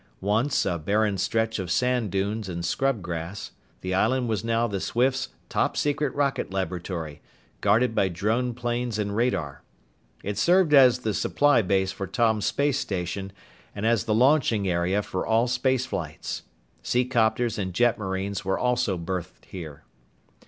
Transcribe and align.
Once 0.19 0.65
a 0.65 0.79
barren 0.79 1.15
stretch 1.15 1.59
of 1.59 1.69
sand 1.69 2.09
dunes 2.09 2.49
and 2.49 2.65
scrub 2.65 3.03
grass, 3.03 3.51
the 3.81 3.93
island 3.93 4.27
was 4.27 4.43
now 4.43 4.65
the 4.65 4.79
Swifts' 4.79 5.29
top 5.47 5.77
secret 5.77 6.11
rocket 6.15 6.49
laboratory, 6.51 7.21
guarded 7.61 7.93
by 7.93 8.09
drone 8.09 8.55
planes 8.55 8.97
and 8.97 9.15
radar. 9.15 9.61
It 10.23 10.39
served 10.39 10.73
as 10.73 11.01
the 11.01 11.13
supply 11.13 11.61
base 11.61 11.91
for 11.91 12.07
Tom's 12.07 12.47
space 12.47 12.79
station 12.79 13.31
and 13.75 13.85
as 13.85 14.05
the 14.05 14.15
launching 14.15 14.67
area 14.67 15.03
for 15.03 15.23
all 15.23 15.45
space 15.47 15.85
flights. 15.85 16.41
Seacopters 16.83 17.59
and 17.59 17.71
jetmarines 17.71 18.43
were 18.43 18.57
also 18.57 18.97
berthed 18.97 19.45
here. 19.49 19.83